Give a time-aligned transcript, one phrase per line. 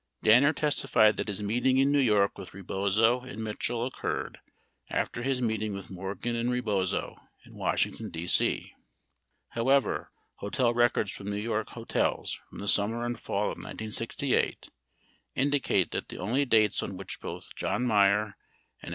[0.23, 4.39] 53 Danner testified that his meeting in New York with Rebozo and Mitchell occurred
[4.89, 8.73] after his meeting with Morgan and Rebozo in Washington, D.C.
[9.49, 10.09] However,
[10.39, 14.71] hotel records from New York hotels from the summer and fall of 1968,
[15.35, 18.37] indicate that the only dates on which both John Meier
[18.81, 18.89] and F.